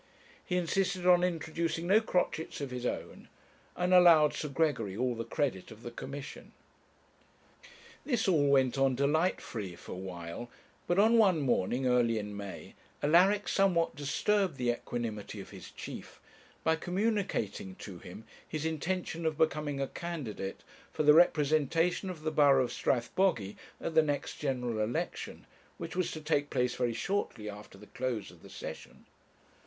He 0.43 0.57
insisted 0.57 1.05
on 1.05 1.23
introducing 1.23 1.85
no 1.85 2.01
crotchets 2.01 2.59
of 2.59 2.71
his 2.71 2.87
own, 2.87 3.29
and 3.75 3.93
allowed 3.93 4.33
Sir 4.33 4.49
Gregory 4.49 4.97
all 4.97 5.13
the 5.13 5.23
credit 5.23 5.69
of 5.69 5.83
the 5.83 5.91
Commission. 5.91 6.53
This 8.03 8.27
all 8.27 8.47
went 8.47 8.79
on 8.79 8.95
delightfully 8.95 9.75
for 9.75 9.91
a 9.91 9.95
while; 9.95 10.49
but 10.87 10.97
on 10.97 11.19
one 11.19 11.39
morning, 11.41 11.85
early 11.85 12.17
in 12.17 12.35
May, 12.35 12.73
Alaric 13.03 13.47
somewhat 13.47 13.95
disturbed 13.95 14.57
the 14.57 14.71
equanimity 14.71 15.39
of 15.39 15.51
his 15.51 15.69
chief 15.69 16.19
by 16.63 16.75
communicating 16.75 17.75
to 17.75 17.99
him 17.99 18.23
his 18.47 18.65
intention 18.65 19.23
of 19.27 19.37
becoming 19.37 19.79
a 19.79 19.85
candidate 19.87 20.63
for 20.91 21.03
the 21.03 21.13
representation 21.13 22.09
of 22.09 22.23
the 22.23 22.31
borough 22.31 22.63
of 22.63 22.71
Strathbogy, 22.73 23.55
at 23.79 23.93
the 23.93 24.01
next 24.01 24.39
general 24.39 24.79
election, 24.79 25.45
which 25.77 25.95
was 25.95 26.09
to 26.09 26.21
take 26.21 26.49
place 26.49 26.73
very 26.73 26.91
shortly 26.91 27.47
after 27.47 27.77
the 27.77 27.85
close 27.85 28.31
of 28.31 28.41
the 28.41 28.49
session. 28.49 29.05